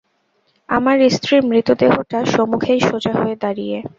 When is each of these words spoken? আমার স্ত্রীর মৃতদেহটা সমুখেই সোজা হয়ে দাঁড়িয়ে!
আমার 0.69 0.97
স্ত্রীর 1.09 1.41
মৃতদেহটা 1.45 2.19
সমুখেই 2.33 2.81
সোজা 2.81 3.13
হয়ে 3.13 3.35
দাঁড়িয়ে! 3.35 3.77